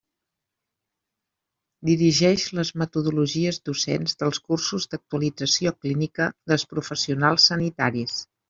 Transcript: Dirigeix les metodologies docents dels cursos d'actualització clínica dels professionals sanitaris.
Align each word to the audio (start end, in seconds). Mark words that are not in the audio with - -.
Dirigeix 1.89 2.45
les 2.61 2.71
metodologies 2.83 3.61
docents 3.71 4.17
dels 4.23 4.41
cursos 4.49 4.91
d'actualització 4.95 5.77
clínica 5.85 6.31
dels 6.53 6.69
professionals 6.77 7.51
sanitaris. 7.53 8.21